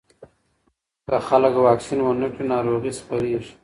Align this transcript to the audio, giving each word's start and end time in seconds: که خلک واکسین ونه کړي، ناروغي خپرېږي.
که 1.07 1.15
خلک 1.27 1.53
واکسین 1.65 1.99
ونه 2.01 2.27
کړي، 2.33 2.43
ناروغي 2.53 2.91
خپرېږي. 2.99 3.53